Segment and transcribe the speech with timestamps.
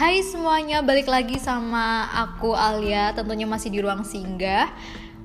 [0.00, 4.72] Hai semuanya, balik lagi sama aku Alia, tentunya masih di ruang singgah.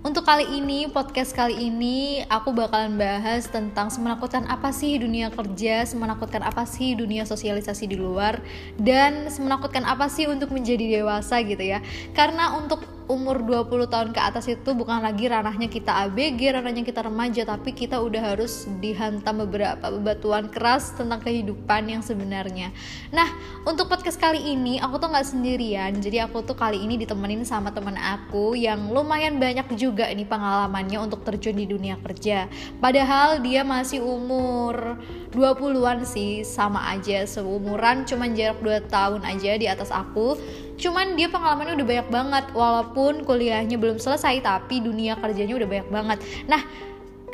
[0.04, 5.88] Untuk kali ini, podcast kali ini aku bakalan bahas tentang semenakutkan apa sih dunia kerja,
[5.88, 8.44] semenakutkan apa sih dunia sosialisasi di luar,
[8.76, 11.80] dan semenakutkan apa sih untuk menjadi dewasa gitu ya.
[12.12, 17.06] Karena untuk umur 20 tahun ke atas itu bukan lagi ranahnya kita ABG, ranahnya kita
[17.06, 22.74] remaja, tapi kita udah harus dihantam beberapa bebatuan keras tentang kehidupan yang sebenarnya.
[23.14, 23.30] Nah,
[23.62, 27.70] untuk podcast kali ini aku tuh nggak sendirian, jadi aku tuh kali ini ditemenin sama
[27.70, 32.50] teman aku yang lumayan banyak juga ini pengalamannya untuk terjun di dunia kerja.
[32.82, 34.98] Padahal dia masih umur
[35.30, 40.38] 20-an sih, sama aja seumuran, cuman jarak 2 tahun aja di atas aku
[40.76, 45.90] cuman dia pengalamannya udah banyak banget walaupun kuliahnya belum selesai tapi dunia kerjanya udah banyak
[45.90, 46.18] banget.
[46.52, 46.62] Nah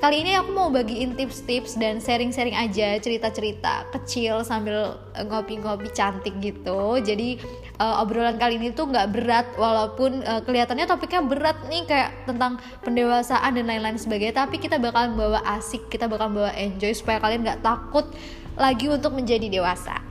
[0.01, 6.33] kali ini aku mau bagiin tips-tips dan sharing-sharing aja cerita-cerita kecil sambil eh, ngopi-ngopi cantik
[6.41, 6.97] gitu.
[7.01, 7.37] Jadi
[7.81, 12.61] uh, obrolan kali ini tuh nggak berat walaupun uh, kelihatannya topiknya berat nih kayak tentang
[12.85, 17.41] pendewasaan dan lain-lain sebagainya tapi kita bakalan bawa asik kita bakalan bawa enjoy supaya kalian
[17.41, 18.05] nggak takut
[18.57, 20.10] lagi untuk menjadi dewasa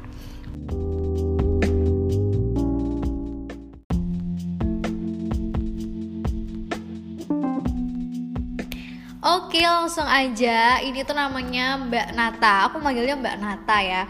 [9.61, 10.81] Oke langsung aja.
[10.81, 12.73] Ini tuh namanya Mbak Nata.
[12.73, 14.09] Aku manggilnya Mbak Nata ya.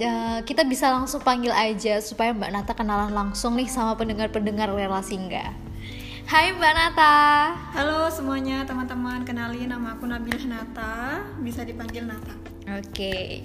[0.00, 5.20] Uh, Kita bisa langsung panggil aja Supaya Mbak Nata kenalan langsung nih Sama pendengar-pendengar relasi
[5.20, 5.52] enggak
[6.24, 7.16] Hai Mbak Nata.
[7.76, 9.28] Halo semuanya teman-teman.
[9.28, 11.20] Kenalin nama aku Nabil Nata.
[11.44, 12.32] Bisa dipanggil Nata.
[12.80, 13.44] Oke.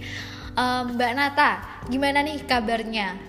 [0.56, 3.20] Um, Mbak Nata Gimana nih kabarnya?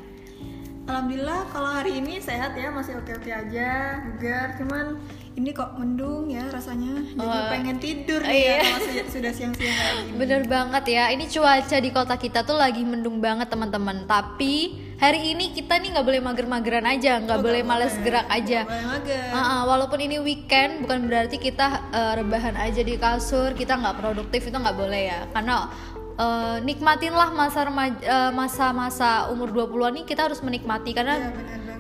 [0.87, 2.71] Alhamdulillah kalau hari ini sehat ya.
[2.71, 4.55] Masih oke-oke aja Bugar.
[4.55, 5.03] Cuman
[5.39, 8.57] ini kok mendung ya rasanya jadi oh, pengen tidur nih ya, iya.
[8.59, 10.19] ya kalau sudah siang-siang gini.
[10.19, 14.03] Bener banget ya, ini cuaca di kota kita tuh lagi mendung banget teman-teman.
[14.11, 18.05] Tapi hari ini kita nih nggak boleh mager-mageran aja, nggak oh, boleh males boleh.
[18.05, 18.61] gerak aja.
[18.67, 19.27] boleh mager.
[19.31, 24.03] Uh -uh, walaupun ini weekend, bukan berarti kita uh, rebahan aja di kasur, kita nggak
[24.03, 25.71] produktif itu nggak boleh ya, karena
[26.19, 31.31] uh, nikmatinlah masa remaja, uh, masa-masa umur 20-an nih kita harus menikmati karena ya,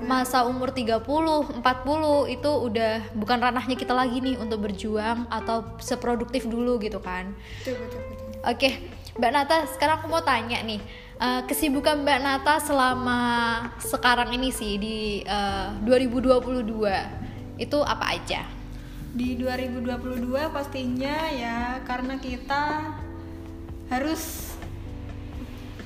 [0.04, 1.62] masa umur 30, 40
[2.30, 7.34] itu udah bukan ranahnya kita lagi nih untuk berjuang atau seproduktif dulu gitu kan.
[7.62, 8.26] Betul, betul, betul.
[8.46, 8.70] Oke,
[9.18, 10.78] Mbak Nata, sekarang aku mau tanya nih.
[11.18, 13.20] Uh, kesibukan Mbak Nata selama
[13.82, 18.46] sekarang ini sih di uh, 2022 itu apa aja?
[19.10, 22.94] Di 2022 pastinya ya karena kita
[23.90, 24.47] harus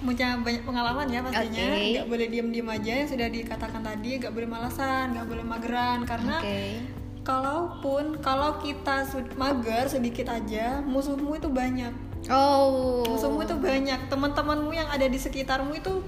[0.02, 1.86] punya banyak pengalaman ya pastinya okay.
[1.96, 5.98] nggak boleh diem diem aja yang sudah dikatakan tadi nggak boleh malasan nggak boleh mageran
[6.02, 6.82] karena okay.
[7.22, 9.06] kalaupun kalau kita
[9.38, 11.94] mager sedikit aja musuhmu itu banyak
[12.30, 16.02] oh musuhmu itu banyak teman-temanmu yang ada di sekitarmu itu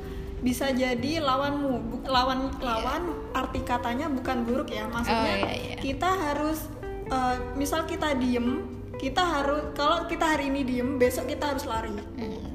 [0.44, 3.40] bisa jadi lawanmu lawan lawan yeah.
[3.40, 5.80] arti katanya bukan buruk ya maksudnya oh, yeah, yeah.
[5.80, 6.68] kita harus
[7.08, 8.60] uh, misal kita diem
[9.00, 11.90] kita harus kalau kita hari ini diem besok kita harus lari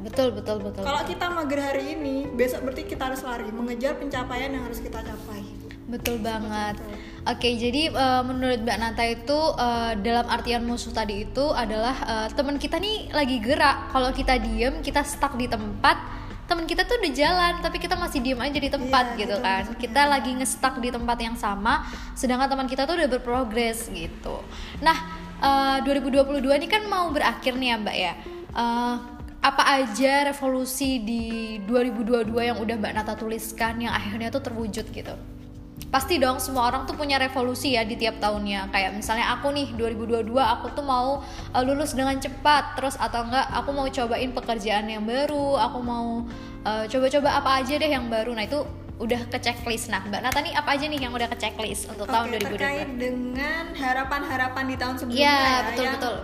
[0.04, 0.84] betul betul betul.
[0.84, 5.04] Kalau kita mager hari ini besok berarti kita harus lari mengejar pencapaian yang harus kita
[5.04, 5.44] capai.
[5.90, 6.78] Betul banget.
[7.26, 12.28] Oke jadi uh, menurut mbak Nata itu uh, dalam artian musuh tadi itu adalah uh,
[12.30, 13.90] teman kita nih lagi gerak.
[13.90, 15.98] Kalau kita diem kita stuck di tempat
[16.50, 19.70] teman kita tuh udah jalan tapi kita masih diem aja di tempat yeah, gitu kan.
[19.70, 19.82] maksudnya.
[19.86, 21.86] kita lagi ngestak di tempat yang sama
[22.18, 24.42] sedangkan teman kita tuh udah berprogres gitu.
[24.82, 24.98] Nah
[25.42, 28.14] uh, 2022 ini kan mau berakhir nih ya mbak ya.
[28.50, 31.24] Uh, apa aja revolusi di
[31.64, 35.16] 2022 yang udah Mbak Nata tuliskan yang akhirnya tuh terwujud gitu
[35.90, 39.74] pasti dong semua orang tuh punya revolusi ya di tiap tahunnya kayak misalnya aku nih
[39.74, 41.24] 2022 aku tuh mau
[41.56, 46.28] uh, lulus dengan cepat terus atau enggak aku mau cobain pekerjaan yang baru aku mau
[46.68, 48.62] eh, coba-coba uh, apa aja deh yang baru nah itu
[49.00, 49.88] udah ke checklist.
[49.88, 52.60] Nah, Mbak Nata nih apa aja nih yang udah ke checklist untuk Oke, tahun 2022?
[52.60, 56.16] Terkait dengan harapan-harapan di tahun sebelumnya ya, ya betul, yang, betul.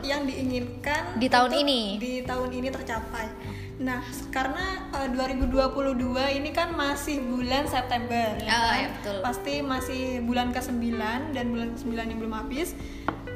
[0.56, 1.82] Yang diinginkan di tahun ini.
[2.00, 3.28] Di tahun ini tercapai.
[3.76, 4.00] Nah,
[4.32, 8.80] karena uh, 2022 ini kan masih bulan September ya, oh, kan?
[8.80, 9.18] ya betul.
[9.20, 10.96] Pasti masih bulan ke-9
[11.36, 12.72] dan bulan ke-9 yang belum habis.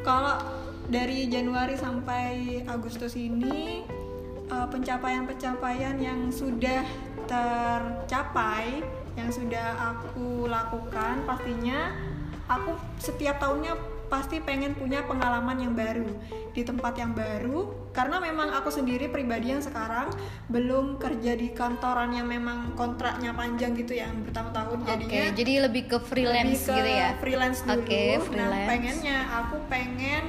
[0.08, 0.40] Kalau
[0.88, 3.84] dari Januari sampai Agustus ini
[4.48, 6.82] eh, pencapaian-pencapaian uh, yang sudah
[7.30, 8.82] tercapai
[9.14, 11.94] yang sudah aku lakukan pastinya
[12.50, 13.78] aku setiap tahunnya
[14.10, 16.10] pasti pengen punya pengalaman yang baru
[16.52, 17.90] di tempat yang baru.
[17.94, 20.10] Karena memang aku sendiri pribadi yang sekarang
[20.50, 25.10] belum kerja di kantoran yang memang kontraknya panjang gitu ya, yang bertahun-tahun jadinya.
[25.10, 27.10] okay, jadi lebih ke freelance lebih ke gitu ya?
[27.22, 27.82] freelance dulu.
[27.86, 28.54] Okay, freelance.
[28.54, 30.24] nah pengennya aku pengen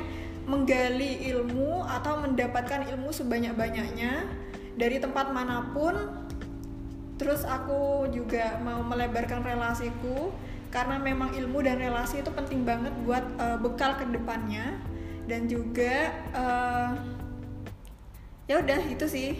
[0.48, 4.12] menggali ilmu atau mendapatkan ilmu sebanyak-banyaknya
[4.76, 5.96] dari tempat mana pun.
[7.20, 10.32] Terus aku juga mau melebarkan relasiku
[10.70, 14.78] karena memang ilmu dan relasi itu penting banget buat uh, bekal ke depannya.
[15.26, 16.94] Dan juga uh,
[18.50, 19.38] ya udah itu sih.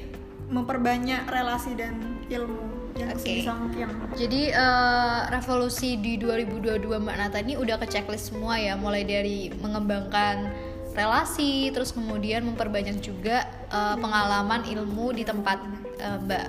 [0.50, 1.94] Memperbanyak relasi dan
[2.26, 3.86] ilmu yang sebisa mungkin.
[4.16, 9.52] Jadi eh, revolusi di 2022 Mbak Nata ini udah ke checklist semua ya, mulai dari
[9.60, 10.50] mengembangkan
[10.92, 15.58] relasi, terus kemudian memperbanyak juga eh, pengalaman ilmu di tempat
[16.00, 16.46] eh, Mbak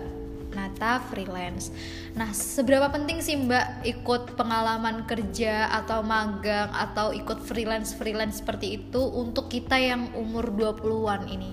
[0.51, 1.71] Nata freelance.
[2.13, 8.77] Nah, seberapa penting sih Mbak ikut pengalaman kerja atau magang atau ikut freelance freelance seperti
[8.77, 11.51] itu untuk kita yang umur 20-an ini?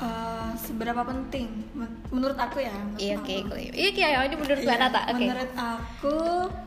[0.00, 1.44] Uh, seberapa penting
[1.76, 3.52] Men- menurut aku ya menurut Iya, aku.
[3.52, 3.64] oke.
[3.68, 5.00] Iya, iya, ini menurut Mbak Iya, Nata.
[5.04, 5.12] Oke.
[5.20, 6.16] menurut aku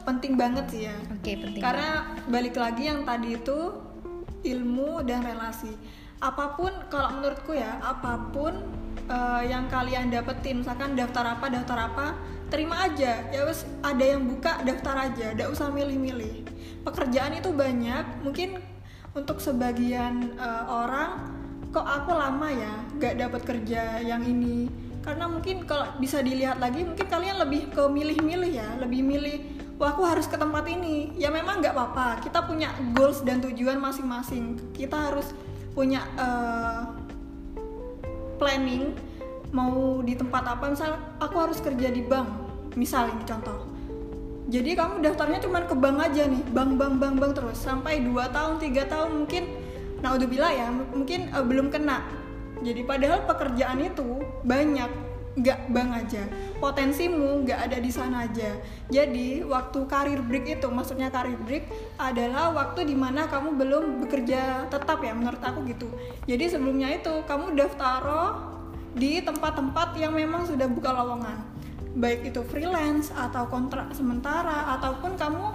[0.06, 1.58] penting banget sih ya Oke, penting.
[1.58, 1.90] karena
[2.30, 3.60] balik lagi yang tadi itu
[4.44, 5.74] ilmu dan relasi
[6.24, 8.56] apa pun kalau menurutku ya apa pun
[9.12, 12.08] eh, yang kalian dapetin misalkan daftar apa daftar apa
[12.48, 13.28] terima aja.
[13.28, 15.36] Ya wes ada yang buka daftar aja.
[15.36, 16.48] Tidak usah milih-milih.
[16.88, 18.24] Pekerjaan itu banyak.
[18.24, 18.62] Mungkin
[19.12, 21.28] untuk sebagian eh, orang
[21.74, 24.72] kok aku lama ya gak dapat kerja yang ini?
[25.04, 28.70] Karena mungkin kalau bisa dilihat lagi mungkin kalian lebih ke milih-milih ya.
[28.80, 29.38] Lebih milih
[29.76, 31.12] wah aku harus ke tempat ini.
[31.20, 32.24] Ya memang nggak apa-apa.
[32.24, 34.72] Kita punya goals dan tujuan masing-masing.
[34.72, 35.36] Kita harus
[35.74, 36.82] punya eh,
[38.38, 38.94] planning
[39.54, 40.74] mau di tempat apa.
[40.74, 42.30] Misal aku harus kerja di bank
[42.74, 43.70] misal ini contoh.
[44.50, 48.14] Jadi kamu daftarnya cuma ke bank aja nih bank bank bank bank terus sampai 2
[48.34, 49.44] tahun tiga tahun mungkin.
[50.04, 52.02] Nah udah bilang ya mungkin eh, belum kena.
[52.64, 56.24] Jadi padahal pekerjaan itu banyak nggak bank aja.
[56.62, 58.54] Potensimu nggak ada di sana aja.
[58.90, 61.66] Jadi waktu karir break itu maksudnya karir break
[61.98, 65.90] adalah waktu di mana kamu belum bekerja tetap ya menurut aku gitu.
[66.30, 68.02] Jadi sebelumnya itu kamu daftar
[68.94, 71.38] di tempat-tempat yang memang sudah buka lowongan.
[71.98, 75.46] Baik itu freelance atau kontrak sementara ataupun kamu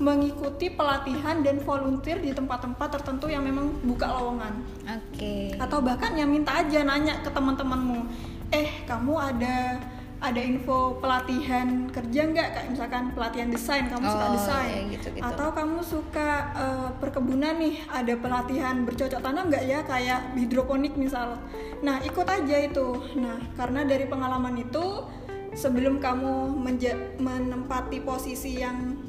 [0.00, 4.54] mengikuti pelatihan dan volunteer di tempat-tempat tertentu yang memang buka lowongan.
[4.90, 5.54] Oke.
[5.60, 8.08] atau bahkan yang minta aja nanya ke teman-temanmu
[8.50, 9.78] eh kamu ada
[10.20, 14.68] ada info pelatihan kerja nggak kayak misalkan pelatihan desain kamu suka Oh, desain.
[14.68, 15.24] ya gitu-gitu.
[15.24, 19.80] atau kamu suka eh, perkebunan nih ada pelatihan bercocok tanam nggak ya?
[19.80, 21.40] Kayak hidroponik misal.
[21.80, 22.88] Nah ikut aja itu.
[23.16, 25.08] Nah karena dari pengalaman itu
[25.56, 26.52] sebelum kamu
[27.16, 29.00] menempati posisi yang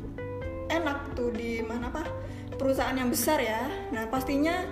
[0.67, 2.07] enak tuh di mana apa?
[2.55, 3.67] Perusahaan yang besar ya.
[3.91, 4.63] Nah pastinya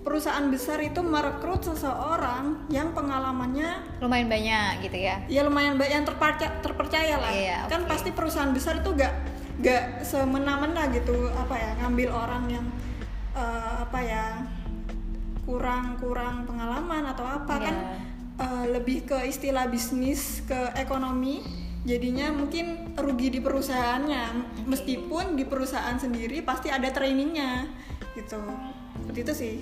[0.00, 5.16] perusahaan besar itu merekrut seseorang yang pengalamannya lumayan banyak gitu ya?
[5.28, 7.30] Ya lumayan banyak yang terpercaya terpercaya lah.
[7.32, 7.90] Iya, kan oke.
[7.92, 9.12] pasti perusahaan besar itu gak
[9.60, 12.66] gak semena-mena gitu apa ya ngambil orang yang
[13.36, 14.24] eh, apa ya
[15.44, 17.96] kurang kurang pengalaman atau apa kan Iya.
[18.40, 21.44] eh, lebih ke istilah bisnis ke ekonomi
[21.84, 24.24] jadinya mungkin rugi di perusahaannya.
[24.64, 27.68] Meskipun di perusahaan sendiri pasti ada trainingnya
[28.16, 28.40] gitu
[29.00, 29.54] seperti itu sih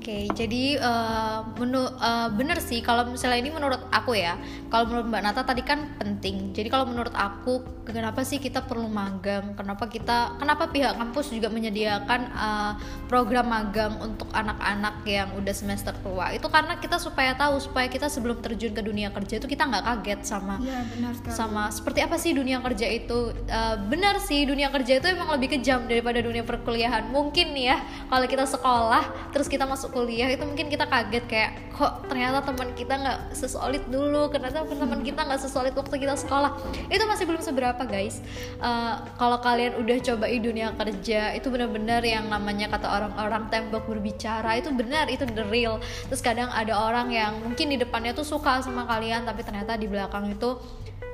[0.00, 4.40] Oke, jadi eh, menu- eh, bener sih kalau misalnya ini menurut aku ya.
[4.72, 6.56] Kalau menurut Mbak Nata tadi kan penting.
[6.56, 9.52] Jadi kalau menurut aku, kenapa sih kita perlu magang?
[9.52, 12.72] Kenapa kita, kenapa pihak kampus juga menyediakan eh,
[13.12, 16.32] program magang untuk anak-anak yang udah semester tua?
[16.32, 19.84] Itu karena kita supaya tahu, supaya kita sebelum terjun ke dunia kerja itu kita nggak
[19.84, 24.46] kaget sama Iya benar sekali sama seperti apa sih dunia kerja itu Eh, benar sih
[24.46, 29.34] dunia kerja itu emang lebih kejam daripada dunia perkuliahan mungkin nih ya kalau kita sekolah
[29.34, 33.84] terus kita masuk kuliah itu mungkin kita kaget kayak kok ternyata teman kita nggak sesolid
[33.90, 34.30] dulu?
[34.30, 36.56] Ternyata teman kita nggak sesolid waktu kita sekolah.
[36.88, 38.22] Itu masih belum seberapa guys.
[38.62, 44.56] Eh, kalau kalian udah cobain dunia kerja itu benar-benar yang namanya kata orang-orang tembok berbicara
[44.56, 45.82] itu benar itu the real.
[46.08, 49.90] Terus kadang ada orang yang mungkin di depannya tuh suka sama kalian tapi ternyata di
[49.90, 50.56] belakang itu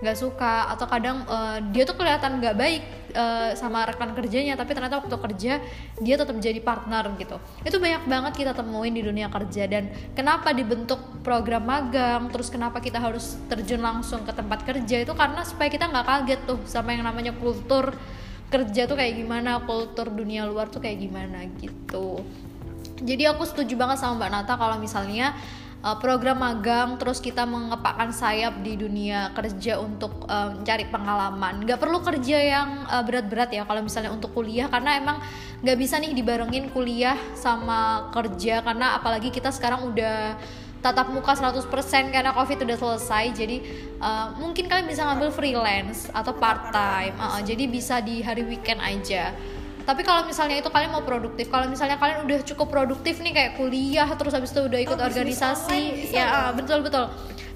[0.00, 0.68] nggak suka.
[0.72, 5.16] Atau kadang eh, dia tuh kelihatan nggak baik eh, sama rekan kerjanya tapi ternyata waktu
[5.16, 5.52] kerja
[6.00, 7.36] dia tetap jadi partner gitu.
[7.62, 9.64] Itu banyak banget kita temuin di dunia kerja.
[9.68, 15.12] Dan kenapa dibentuk program magang terus kenapa kita harus terjun langsung ke tempat kerja itu
[15.16, 17.96] karena supaya kita nggak kaget tuh sama yang namanya kultur
[18.46, 22.22] kerja tuh kayak gimana kultur dunia luar tuh kayak gimana gitu.
[22.96, 25.36] Jadi aku setuju banget sama Mbak Nata kalau misalnya
[25.86, 31.62] uh, program magang terus kita mengepakkan sayap di dunia kerja untuk uh, mencari pengalaman.
[31.62, 35.22] Nggak perlu kerja yang uh, berat-berat ya kalau misalnya untuk kuliah karena emang
[35.62, 40.34] nggak bisa nih dibarengin kuliah sama kerja karena apalagi kita sekarang udah
[40.84, 41.66] tatap muka 100%
[42.14, 43.24] karena covid udah selesai.
[43.38, 43.56] Jadi
[44.02, 47.14] uh, mungkin kalian bisa ngambil freelance atau part time
[47.46, 49.30] jadi bisa di hari weekend aja
[49.86, 53.52] tapi kalau misalnya itu kalian mau produktif kalau misalnya kalian udah cukup produktif nih kayak
[53.54, 57.06] kuliah terus habis itu udah ikut Oh, organisasi ya betul betul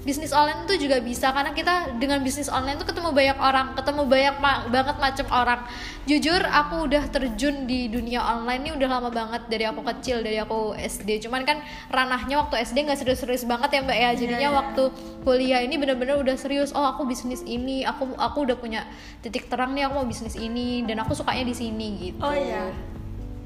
[0.01, 4.01] bisnis online itu juga bisa karena kita dengan bisnis online tuh ketemu banyak orang ketemu
[4.09, 5.61] banyak ma banget macam orang
[6.09, 10.41] jujur aku udah terjun di dunia online ini udah lama banget dari aku kecil dari
[10.41, 11.61] aku SD cuman kan
[11.93, 14.57] ranahnya waktu SD nggak serius-serius banget ya mbak ya jadinya iya.
[14.57, 14.83] waktu
[15.21, 18.89] kuliah ini bener-bener udah serius oh aku bisnis ini aku aku udah punya
[19.21, 22.73] titik terang nih aku mau bisnis ini dan aku sukanya di sini gitu oh iya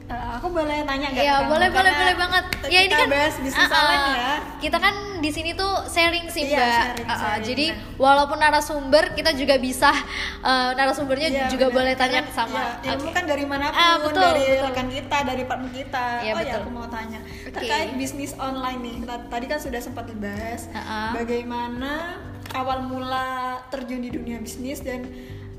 [0.06, 1.26] Uh, aku boleh tanya nggak?
[1.26, 2.46] Iya boleh boleh boleh banget.
[2.70, 4.34] Ya ini kan bahas bisnis uh, online ya.
[4.62, 6.72] Kita kan di sini tuh sharing sih Iya, mbak.
[6.74, 7.78] sharing, Uh, uh, sharing, jadi nah.
[7.98, 9.92] walaupun narasumber kita juga bisa
[10.40, 11.78] uh, narasumbernya Iya, juga benar.
[11.78, 12.62] boleh tanya Karena, sama.
[12.82, 13.14] ya, ilmu Oke.
[13.14, 14.66] kan dari mana pun, Ah, betul, dari betul.
[14.66, 16.06] rekan kita, dari partner kita.
[16.20, 16.60] Iya, oh ya, betul.
[16.62, 17.52] aku mau tanya Oke.
[17.52, 18.96] terkait bisnis online nih.
[19.04, 21.12] Ta- Tadi kan sudah sempat dibahas Ah-ah.
[21.14, 21.92] bagaimana
[22.56, 25.04] awal mula terjun di dunia bisnis dan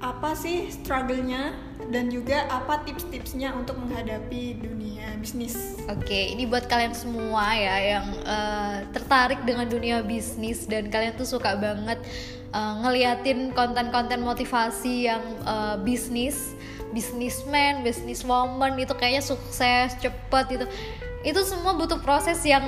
[0.01, 1.57] apa sih struggle-nya
[1.89, 5.81] dan juga apa tips-tipsnya untuk menghadapi dunia bisnis.
[5.89, 11.25] Oke, ini buat kalian semua ya yang eh, tertarik dengan dunia bisnis dan kalian tuh
[11.25, 11.97] suka banget
[12.53, 16.53] eh, ngeliatin konten-konten motivasi yang eh, bisnis,
[16.93, 20.67] businessman, businesswoman itu kayaknya sukses, cepet itu.
[21.25, 22.63] Itu semua butuh proses yang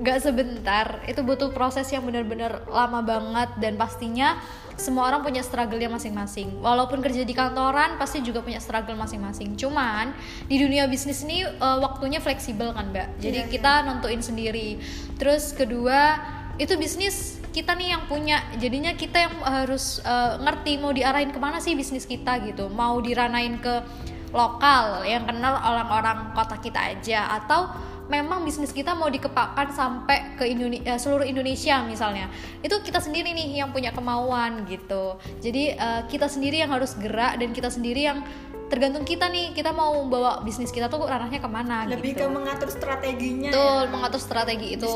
[0.00, 1.04] gak sebentar.
[1.04, 4.40] Itu butuh proses yang benar-benar lama banget dan pastinya
[4.80, 6.64] semua orang punya struggle-nya masing-masing.
[6.64, 9.54] Walaupun kerja di kantoran pasti juga punya struggle masing-masing.
[9.60, 10.16] Cuman
[10.48, 13.20] di dunia bisnis ini eh, waktunya fleksibel kan, Mbak.
[13.20, 13.52] Jadi iya.
[13.52, 14.80] kita nentuin sendiri.
[15.20, 16.16] Terus kedua,
[16.56, 18.40] itu bisnis kita nih yang punya.
[18.56, 22.72] Jadinya kita yang harus eh, ngerti mau diarahin ke mana sih bisnis kita gitu.
[22.72, 23.84] Mau diranain ke
[24.30, 27.66] lokal yang kenal orang-orang kota kita aja atau
[28.10, 32.26] memang bisnis kita mau dikepakkan sampai ke Indone- eh, seluruh Indonesia misalnya
[32.60, 37.38] itu kita sendiri nih yang punya kemauan gitu jadi eh, kita sendiri yang harus gerak
[37.38, 38.26] dan kita sendiri yang
[38.66, 42.30] tergantung kita nih kita mau bawa bisnis kita tuh ranahnya ke mana Lebih gitu ke
[42.30, 43.50] mengatur strateginya.
[43.50, 43.90] Betul, ya.
[43.90, 44.86] mengatur strategi itu.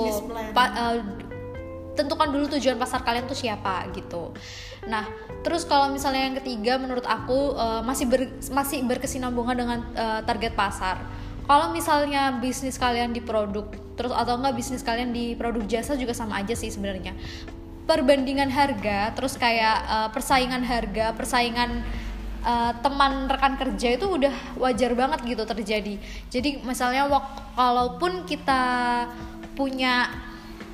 [0.54, 0.98] Pa- eh,
[1.94, 4.30] tentukan dulu tujuan pasar kalian tuh siapa gitu.
[4.86, 5.06] Nah,
[5.42, 10.54] terus kalau misalnya yang ketiga menurut aku eh, masih ber- masih berkesinambungan dengan eh, target
[10.54, 11.02] pasar.
[11.44, 13.68] Kalau misalnya bisnis kalian di produk,
[14.00, 17.12] terus atau enggak bisnis kalian di produk jasa juga sama aja sih sebenarnya.
[17.84, 21.84] Perbandingan harga, terus kayak eh, persaingan harga, persaingan
[22.44, 25.94] uh, teman rekan kerja itu udah wajar banget gitu terjadi.
[26.28, 28.62] Jadi misalnya wak- kalaupun kita
[29.56, 30.12] punya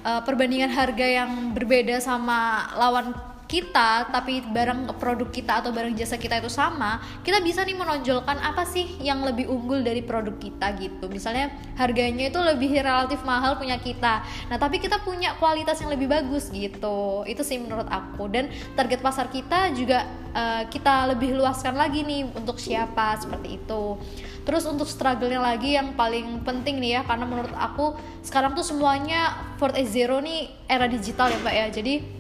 [0.03, 3.15] uh, perbandingan harga yang berbeda sama lawan
[3.51, 8.39] kita tapi barang produk kita atau barang jasa kita itu sama kita bisa nih menonjolkan
[8.39, 11.11] apa sih yang lebih unggul dari produk kita gitu.
[11.11, 14.23] Misalnya harganya itu lebih relatif mahal punya kita.
[14.47, 17.27] Nah tapi kita punya kualitas yang lebih bagus gitu.
[17.27, 18.31] Itu sih menurut aku.
[18.31, 23.99] Dan target pasar kita juga eh, kita lebih luaskan lagi nih untuk siapa seperti itu.
[24.47, 29.51] Terus untuk struggle-nya lagi yang paling penting nih ya karena menurut aku sekarang tuh semuanya
[29.59, 29.83] 4.0
[30.23, 30.41] nih
[30.71, 31.67] era digital ya mbak ya.
[31.75, 32.20] Jadi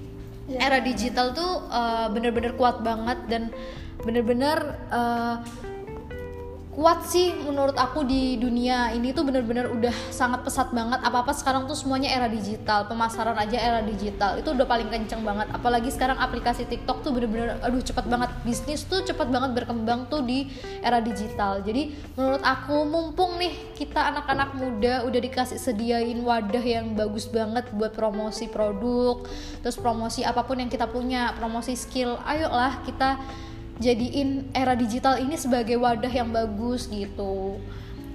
[0.50, 0.59] Iya.
[0.66, 3.54] era digital tuh uh, bener-bener kuat banget dan
[4.02, 4.59] bener-bener
[4.90, 5.38] uh,
[6.71, 11.03] kuat sih menurut aku di dunia ini tuh bener-bener udah sangat pesat banget.
[11.03, 14.39] Apa-apa sekarang tuh semuanya era digital pemasaran aja era digital.
[14.39, 15.50] Itu udah paling kenceng banget.
[15.50, 18.31] Apalagi sekarang aplikasi TikTok tuh bener-bener aduh cepet banget.
[18.47, 20.47] Bisnis tuh cepet banget berkembang tuh di
[20.81, 21.59] era digital.
[21.61, 27.67] Jadi menurut aku mumpung nih kita anak-anak muda udah dikasih sediain wadah yang bagus banget
[27.75, 29.27] buat promosi produk
[29.65, 33.17] terus promosi apa pun yang kita punya promosi skill ayolah kita
[33.81, 37.57] jadiin era digital ini sebagai wadah yang bagus gitu.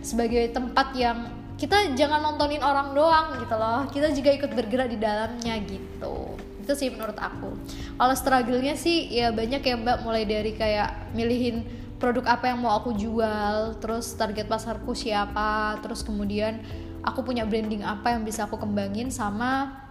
[0.06, 3.90] Sebagai tempat yang kita jangan nontonin orang doang gitu loh.
[3.90, 6.38] Kita juga ikut bergerak di dalamnya gitu.
[6.62, 7.58] Itu sih menurut aku.
[7.98, 10.06] Kalau struggle-nya sih ya banyak ya mbak.
[10.06, 11.66] Mulai dari kayak milihin
[11.98, 16.60] produk apa yang mau aku jual terus target pasarku siapa terus kemudian
[17.02, 19.85] aku punya branding apa yang bisa aku kembangin sama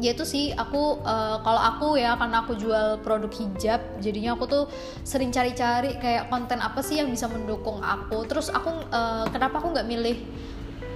[0.00, 4.44] ya itu sih aku eh, kalau aku ya karena aku jual produk hijab jadinya aku
[4.48, 4.64] tuh
[5.04, 8.24] sering cari-cari kayak konten apa sih yang bisa mendukung aku.
[8.24, 10.16] Terus aku eh, kenapa aku nggak milih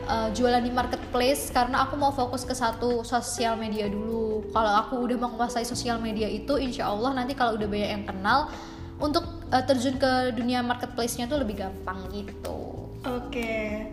[0.09, 1.53] eh, jualan di marketplace?
[1.53, 4.49] Karena aku mau fokus ke satu sosial media dulu.
[4.51, 8.49] Kalau aku udah menguasai sosial media itu insya Allah nanti kalau udah banyak yang kenal
[8.97, 12.89] untuk eh, terjun ke dunia marketplace-nya tuh lebih gampang gitu.
[13.05, 13.85] Oke,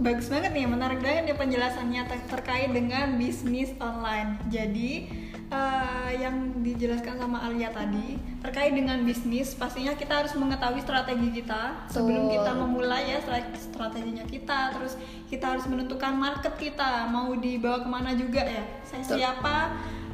[0.00, 4.40] bagus banget nih, menarik banget nih penjelasannya ter- terkait dengan bisnis online.
[4.48, 5.12] Jadi
[5.52, 11.84] eh, yang dijelaskan sama Alia tadi terkait dengan bisnis, pastinya kita harus mengetahui strategi kita
[11.92, 14.72] sebelum kita memulai ya stra- strateginya kita.
[14.72, 14.96] Terus
[15.28, 18.64] kita harus menentukan market kita mau dibawa ke mana juga ya.
[18.88, 19.56] Saya siapa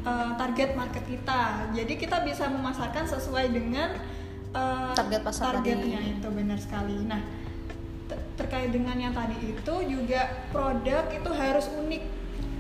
[0.02, 1.70] eh, target market kita.
[1.78, 3.94] Jadi kita bisa memasarkan sesuai dengan
[4.50, 5.70] eh, Target pasar tadi.
[5.70, 7.06] targetnya itu benar sekali.
[7.06, 7.45] Nah
[8.06, 12.02] ter- terkait dengan yang tadi itu juga produk itu harus unik.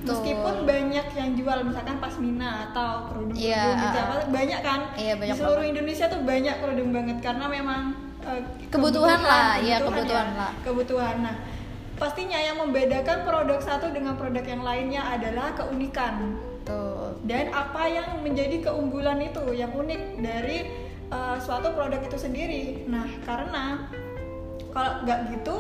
[0.06, 4.80] Meskipun banyak yang jual misalkan pasmina atau kerudung kerudung gitu uh, apa banyak kan?
[4.94, 5.72] Iya, banyak di seluruh banget.
[5.74, 7.80] Indonesia tuh banyak kerudung banget karena memang
[8.22, 10.52] eh, Kebutuhan lah, iya, ya, kebutuhan lah.
[10.62, 11.16] kebutuhan.
[11.26, 11.36] Nah
[11.96, 16.38] pastinya yang membedakan produk satu dengan produk yang lainnya adalah keunikan.
[16.66, 17.14] Tuh.
[17.22, 20.66] dan apa yang menjadi keunggulan itu yang unik dari
[21.14, 22.82] uh, suatu produk itu sendiri.
[22.90, 23.86] Nah karena
[24.76, 25.56] kalau nggak gitu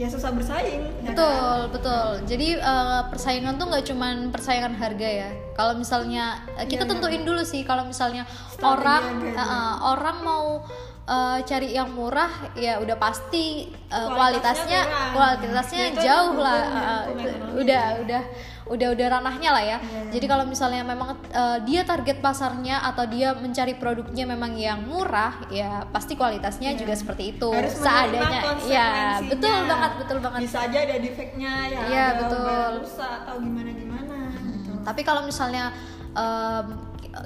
[0.00, 1.72] ya susah bersaing ya Betul, kan?
[1.76, 2.08] betul.
[2.24, 5.30] Jadi eh, persaingan tuh nggak cuman persaingan harga ya.
[5.52, 6.90] Kalau misalnya eh, kita iya.
[6.96, 9.04] tentuin dulu sih kalau misalnya Strategi orang
[9.36, 10.64] eh, orang mau
[11.10, 15.10] eh, cari yang murah ya udah pasti eh, Kualitasnya kualitasnya kurang.
[15.12, 16.62] kualitasnya Ya, itu jauh lah.
[17.04, 17.50] ekonomi.
[17.60, 18.22] udah udah
[18.70, 19.76] udah udah ranahnya lah ya.
[19.76, 20.10] Iya, iya.
[20.12, 25.42] Jadi kalau misalnya memang eh, dia target pasarnya atau dia mencari produknya memang yang murah
[25.50, 26.78] ya pasti kualitasnya Iya.
[26.78, 27.50] juga seperti itu.
[27.50, 28.40] harus Seadanya.
[28.62, 28.88] Ya,
[29.20, 30.40] betul banget, betul banget.
[30.46, 32.70] bisa aja ada defeknya ya Iya, ada betul.
[32.80, 34.70] rusak atau gimana gimana gitu.
[34.80, 35.74] Tapi kalau misalnya
[36.12, 36.66] em,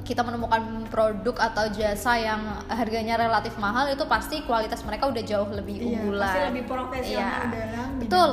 [0.01, 5.51] kita menemukan produk atau jasa yang harganya relatif mahal itu pasti kualitas mereka udah jauh
[5.51, 6.25] lebih Iya, unggulan.
[6.25, 7.53] pasti lebih profesional Iya.
[7.53, 8.33] dalam bidang Betul.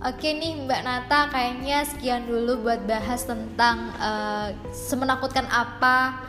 [0.00, 6.24] Oke nih Mbak Nata, kayaknya sekian dulu buat bahas tentang eh, semenakutkan apa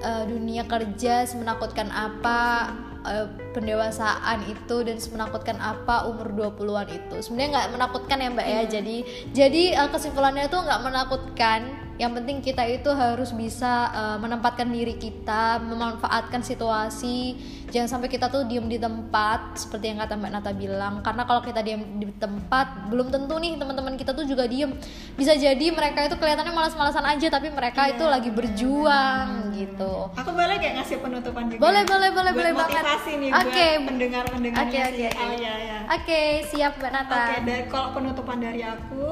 [0.00, 2.72] eh, dunia kerja, semenakutkan apa
[3.04, 7.16] eh, pendewasaan itu dan semenakutkan apa umur 20-an itu.
[7.20, 8.62] Sebenarnya nggak menakutkan ya Mbak ya.
[8.70, 8.96] Jadi
[9.32, 11.60] jadi eh, kesimpulannya tuh nggak menakutkan.
[12.00, 17.36] Yang penting kita itu harus bisa eh, menempatkan diri kita, memanfaatkan situasi.
[17.72, 21.00] Jangan sampai kita tuh diem di tempat seperti yang kata Mbak Nata bilang.
[21.00, 24.76] Karena kalau kita diem di tempat, belum tentu nih teman-teman kita tuh juga diem.
[25.16, 29.92] Bisa jadi mereka itu kelihatannya malas-malasan aja, tapi mereka Iya, itu lagi berjuang gitu.
[30.16, 31.60] Aku boleh gak ngasih penutupan juga?
[31.64, 32.84] Boleh, boleh, boleh, boleh banget.
[33.08, 33.66] nih Oke.
[33.78, 35.22] buat pendengar-pendengarnya Oke, oke, si oke.
[35.24, 35.78] Alia ya.
[35.92, 36.22] Oke,
[36.52, 37.16] siap Mbak Nata.
[37.16, 39.04] Oke, dari kalau penutupan dari aku,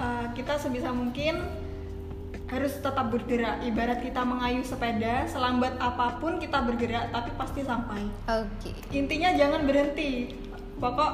[0.00, 1.44] uh, kita sebisa mungkin
[2.50, 3.62] harus tetap bergerak.
[3.62, 8.02] Ibarat kita mengayuh sepeda, selambat apa pun kita bergerak, tapi pasti sampai.
[8.26, 8.74] Oke.
[8.90, 10.34] Intinya jangan berhenti.
[10.82, 11.12] Pokok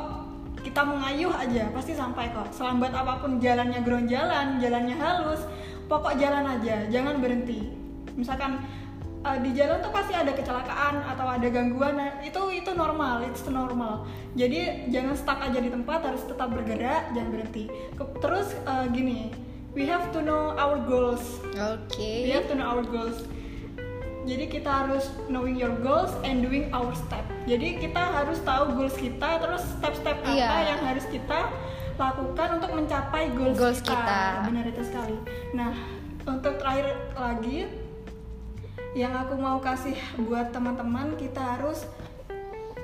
[0.65, 2.51] kita mengayuh aja, pasti sampai kok.
[2.51, 5.45] Selambat apa pun jalannya geronjalan, jalannya halus,
[5.87, 7.71] pokok jalan aja, jangan berhenti.
[8.17, 8.65] Misalkan
[9.23, 13.53] uh, di jalan tuh pasti ada kecelakaan atau ada gangguan, nah, itu itu normal, itu
[13.53, 14.09] normal.
[14.35, 17.71] Jadi jangan stuck aja di tempat, harus tetap bergerak, jangan berhenti.
[18.19, 19.31] Terus uh, gini,
[19.77, 21.45] we have to know our goals.
[21.53, 22.01] Oke.
[22.01, 23.29] We have to know our goals.
[24.27, 27.23] Jadi kita harus knowing your goals and doing our step.
[27.47, 30.75] Jadi kita harus tahu goals kita, terus step-step apa Iya.
[30.75, 31.47] yang harus kita
[31.95, 33.95] lakukan untuk mencapai goals, Goals kita.
[33.95, 34.51] kita.
[34.51, 35.17] Benar itu sekali.
[35.55, 35.73] Nah,
[36.27, 37.71] untuk terakhir lagi,
[38.99, 39.95] yang aku mau kasih
[40.27, 41.87] buat teman-teman, kita harus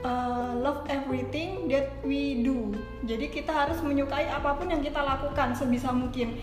[0.06, 2.70] uh, love everything that we do.
[3.02, 6.38] Jadi kita harus menyukai apa pun yang kita lakukan sebisa mungkin.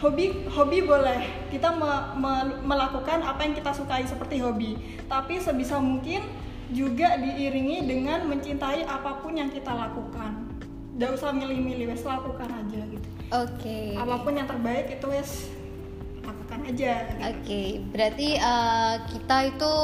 [0.00, 4.80] Hobi hobi boleh kita me- me- melakukan apa yang kita sukai seperti hobi,
[5.12, 6.24] tapi sebisa mungkin
[6.72, 10.48] juga diiringi dengan mencintai apa pun yang kita lakukan.
[10.96, 13.08] Gak usah milih-milih, wes lakukan aja gitu.
[13.28, 13.92] Oke.
[13.92, 15.52] Apa pun yang terbaik itu wes
[16.24, 16.92] lakukan aja.
[17.04, 17.20] gitu.
[17.20, 19.74] Oke, berarti eh, kita itu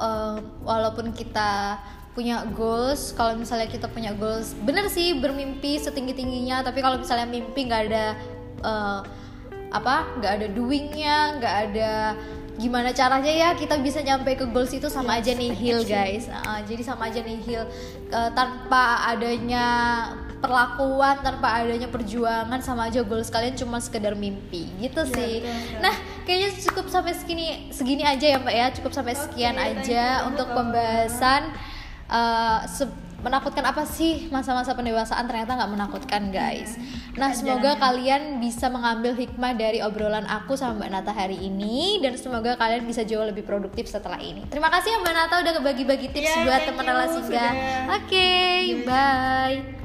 [0.00, 1.76] eh, walaupun kita
[2.16, 7.28] punya goals, kalau misalnya kita punya goals, bener sih bermimpi setinggi tingginya, tapi kalau misalnya
[7.28, 8.06] mimpi nggak ada
[8.64, 9.00] eh,
[9.68, 11.92] apa, nggak ada doingnya, nggak ada
[12.58, 16.26] gimana caranya ya kita bisa nyampe ke goals itu sama Yes, aja nihil guys.
[16.26, 17.62] Ah, jadi sama aja nihil
[18.08, 19.66] Eh, tanpa adanya
[20.38, 25.34] perlakuan tanpa adanya perjuangan sama aja goals kalian cuma sekedar mimpi gitu Iya, sih.
[25.38, 25.82] betul sekali.
[25.84, 28.66] Nah, kayaknya cukup sampai segini segini aja ya Mbak ya.
[28.72, 31.52] Cukup sampai sekian thank aja untuk pembahasan
[32.66, 36.78] se- menakutkan apa sih masa-masa pendewasaan ternyata nggak menakutkan guys.
[37.18, 42.14] Nah, semoga kalian bisa mengambil hikmah dari obrolan aku sama Mbak Nata hari ini dan
[42.14, 44.46] semoga kalian bisa jauh lebih produktif setelah ini.
[44.46, 47.50] Terima kasih ya Mbak Nata udah bagi-bagi tips Ya, buat thank teman you, relasi sudah.
[47.98, 48.30] Oke,
[48.86, 49.77] bye.